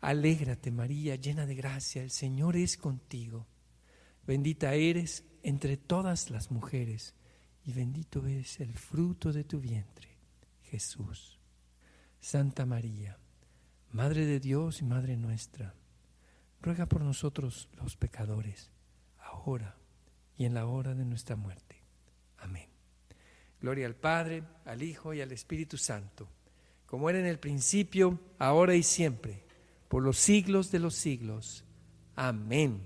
Alégrate 0.00 0.70
María, 0.70 1.16
llena 1.16 1.46
de 1.46 1.54
gracia, 1.54 2.02
el 2.02 2.10
Señor 2.10 2.56
es 2.56 2.76
contigo. 2.76 3.46
Bendita 4.26 4.74
eres 4.74 5.24
entre 5.42 5.76
todas 5.76 6.30
las 6.30 6.50
mujeres 6.50 7.14
y 7.64 7.72
bendito 7.72 8.26
es 8.26 8.60
el 8.60 8.74
fruto 8.74 9.32
de 9.32 9.44
tu 9.44 9.60
vientre, 9.60 10.16
Jesús. 10.62 11.38
Santa 12.20 12.66
María, 12.66 13.18
Madre 13.92 14.26
de 14.26 14.40
Dios 14.40 14.80
y 14.80 14.84
Madre 14.84 15.16
nuestra, 15.16 15.74
ruega 16.60 16.86
por 16.86 17.02
nosotros 17.02 17.68
los 17.74 17.96
pecadores, 17.96 18.70
ahora 19.18 19.76
y 20.36 20.44
en 20.44 20.54
la 20.54 20.66
hora 20.66 20.94
de 20.94 21.04
nuestra 21.04 21.36
muerte. 21.36 21.82
Amén. 22.38 22.68
Gloria 23.60 23.86
al 23.86 23.94
Padre, 23.94 24.42
al 24.64 24.82
Hijo 24.82 25.14
y 25.14 25.20
al 25.20 25.32
Espíritu 25.32 25.78
Santo, 25.78 26.28
como 26.84 27.08
era 27.08 27.18
en 27.18 27.26
el 27.26 27.38
principio, 27.38 28.20
ahora 28.38 28.74
y 28.74 28.82
siempre, 28.82 29.45
por 29.88 30.02
los 30.02 30.18
siglos 30.18 30.70
de 30.70 30.78
los 30.78 30.94
siglos. 30.94 31.64
Amén. 32.14 32.80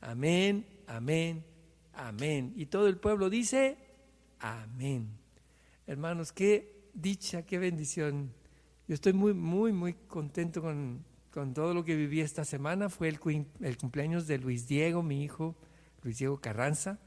Amén, 0.00 0.66
amén, 0.86 1.44
amén. 1.92 2.52
Y 2.56 2.66
todo 2.66 2.88
el 2.88 2.98
pueblo 2.98 3.28
dice, 3.28 3.76
amén. 4.38 5.08
Hermanos, 5.86 6.32
qué 6.32 6.90
dicha, 6.94 7.42
qué 7.42 7.58
bendición. 7.58 8.32
Yo 8.88 8.94
estoy 8.94 9.12
muy, 9.12 9.34
muy, 9.34 9.72
muy 9.72 9.94
contento 9.94 10.62
con, 10.62 11.04
todo 11.54 11.74
lo 11.74 11.84
que 11.84 11.96
viví 11.96 12.20
esta 12.20 12.44
semana. 12.44 12.88
Fue 12.88 13.08
el, 13.08 13.18
el 13.60 13.76
cumpleaños 13.76 14.26
de 14.26 14.38
Luis 14.38 14.66
Diego, 14.66 15.02
mi 15.02 15.22
hijo, 15.22 15.54
Luis 16.02 16.18
Diego 16.18 16.40
Carranza, 16.40 16.98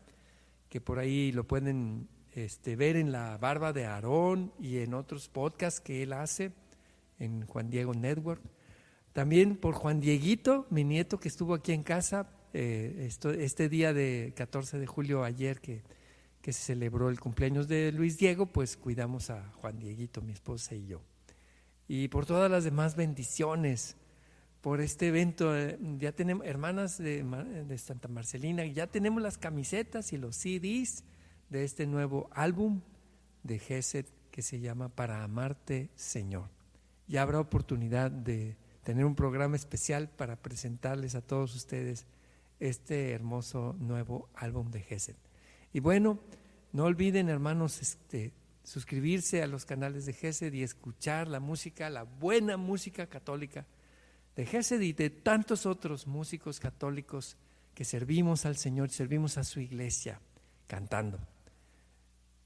que 0.70 0.82
por 0.82 1.00
ahí 1.00 1.32
lo 1.32 1.46
pueden 1.46 2.08
este, 2.34 2.76
ver 2.76 2.96
en 2.96 3.12
la 3.12 3.38
barba 3.38 3.74
de 3.74 3.86
Aarón 3.86 4.54
y 4.60 4.78
en 4.78 4.94
otros 4.94 5.30
podcasts 5.30 5.80
que 5.80 6.04
él 6.04 6.14
hace 6.14 6.52
en 7.18 7.46
Juan 7.46 7.70
Diego 7.70 7.94
Network. 7.94 8.42
También 9.14 9.56
por 9.56 9.74
Juan 9.74 10.00
Dieguito, 10.00 10.68
mi 10.70 10.84
nieto 10.84 11.20
que 11.20 11.28
estuvo 11.28 11.54
aquí 11.54 11.72
en 11.72 11.84
casa 11.84 12.30
eh, 12.54 13.10
este 13.40 13.70
día 13.70 13.94
de 13.94 14.34
14 14.36 14.80
de 14.80 14.88
julio 14.88 15.24
ayer 15.24 15.60
que, 15.62 15.84
que 16.42 16.54
se 16.54 16.62
celebró 16.62 17.10
el 17.10 17.20
cumpleaños 17.20 17.68
de 17.68 17.92
Luis 17.92 18.18
Diego, 18.18 18.48
pues 18.48 18.78
cuidamos 18.78 19.30
a 19.30 19.52
Juan 19.54 19.80
Dieguito, 19.80 20.22
mi 20.22 20.34
esposa 20.34 20.76
y 20.76 20.86
yo. 20.86 21.02
Y 21.88 22.08
por 22.08 22.26
todas 22.26 22.50
las 22.50 22.64
demás 22.64 22.96
bendiciones, 22.96 23.98
por 24.62 24.82
este 24.82 25.08
evento, 25.08 25.58
eh, 25.58 25.80
ya 25.98 26.12
tenemos 26.12 26.46
hermanas 26.46 26.98
de, 26.98 27.24
de 27.24 27.78
Santa 27.78 28.08
Marcelina, 28.08 28.66
ya 28.66 28.88
tenemos 28.88 29.22
las 29.22 29.38
camisetas 29.38 30.14
y 30.14 30.18
los 30.18 30.36
CDs 30.36 31.04
de 31.50 31.64
este 31.64 31.88
nuevo 31.88 32.30
álbum 32.32 32.82
de 33.44 33.60
Gesed 33.60 34.06
que 34.32 34.42
se 34.42 34.60
llama 34.60 34.90
Para 34.90 35.24
Amarte, 35.24 35.90
Señor. 35.96 36.50
Ya 37.08 37.24
habrá 37.24 37.40
oportunidad 37.40 38.12
de 38.12 38.56
tener 38.90 39.06
un 39.06 39.14
programa 39.14 39.56
especial 39.56 40.10
para 40.10 40.36
presentarles 40.36 41.14
a 41.14 41.22
todos 41.22 41.56
ustedes 41.56 42.08
este 42.60 43.12
hermoso 43.12 43.76
nuevo 43.78 44.30
álbum 44.34 44.72
de 44.72 44.82
Gesed. 44.82 45.16
Y 45.72 45.80
bueno, 45.80 46.20
no 46.74 46.86
olviden, 46.86 47.30
hermanos, 47.30 47.84
este, 47.84 48.34
suscribirse 48.64 49.44
a 49.44 49.48
los 49.48 49.64
canales 49.64 50.08
de 50.08 50.14
Gesed 50.14 50.52
y 50.54 50.64
escuchar 50.64 51.28
la 51.28 51.40
música, 51.40 51.88
la 51.92 52.02
buena 52.02 52.58
música 52.58 53.06
católica 53.06 53.68
de 54.36 54.48
Gesed 54.48 54.82
y 54.82 54.94
de 54.94 55.12
tantos 55.12 55.68
otros 55.68 56.08
músicos 56.08 56.60
católicos 56.60 57.38
que 57.76 57.86
servimos 57.86 58.48
al 58.48 58.58
Señor, 58.58 58.90
servimos 58.90 59.38
a 59.38 59.44
su 59.44 59.60
iglesia 59.60 60.20
cantando. 60.66 61.20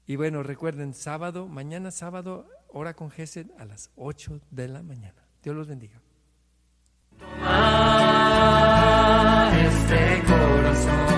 Y 0.06 0.16
bueno, 0.16 0.42
recuerden, 0.42 0.92
sábado, 0.92 1.48
mañana 1.48 1.90
sábado, 1.90 2.46
hora 2.68 2.92
con 2.92 3.10
Gesed 3.10 3.46
a 3.56 3.64
las 3.64 3.88
8 3.96 4.42
de 4.50 4.68
la 4.68 4.82
mañana. 4.82 5.24
Dios 5.42 5.56
los 5.56 5.68
bendiga. 5.68 6.03
Este 9.66 10.22
corazón. 10.26 11.13